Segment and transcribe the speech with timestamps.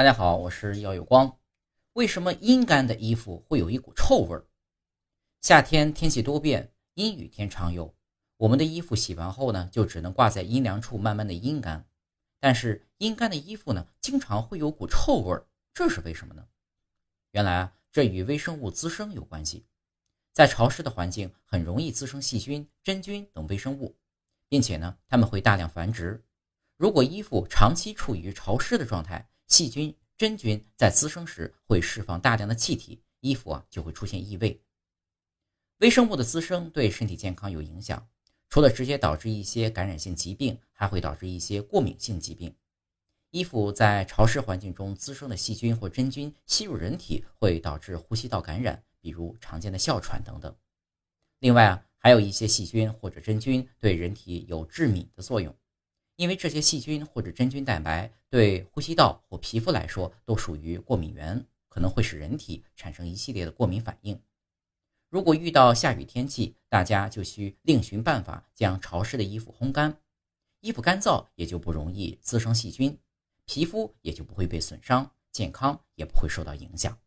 [0.00, 1.38] 大家好，我是耀有光。
[1.92, 4.46] 为什么阴干的衣服会有一股臭味儿？
[5.42, 7.94] 夏天天气多变，阴雨天常有。
[8.38, 11.86] 我们的衣服洗完后呢，就只能挂在阴凉处慢慢的阴干。
[12.38, 16.46] 但是阴干的衣服呢，经常会有股臭味儿，这是为什么呢？
[17.32, 19.66] 原来啊，这与微生物滋生有关系。
[20.32, 23.94] 在潮湿的环境，很容易滋生细菌、真菌等微生物，
[24.48, 26.24] 并且呢，它们会大量繁殖。
[26.80, 34.58] 如果衣服长期处于潮湿的状态，细菌、真菌在滋生时会释放大量的气体，衣服啊就会出现异味。
[35.80, 38.08] 微生物的滋生对身体健康有影响，
[38.48, 42.56] 除了直接导致一些感染性疾病，还会导致一些过敏性疾病。
[43.30, 50.56] 衣服在潮湿环境中滋生的细菌或真菌吸入人体，会导致呼吸道感染，比如常见的哮喘等等。
[51.40, 55.54] 另外啊，还有一些细菌或者真菌对人体有致敏的作用。
[56.20, 64.20] 因为这些细菌或者真菌蛋白对呼吸道或皮肤来说都属于过敏源，可能会使人体产生一系列的过敏反应。
[65.08, 69.96] 如果遇到下雨天气，大家就需另寻办法将潮湿的衣服烘干，
[70.60, 72.98] 衣服干燥也就不容易滋生细菌，
[73.46, 76.98] 皮肤也就不会被损伤，健康也不会受到影响。